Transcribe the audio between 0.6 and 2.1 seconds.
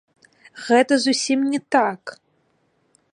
Гэта зусім не так!